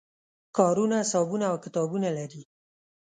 [0.57, 2.41] کارونه حسابونه او کتابونه لري.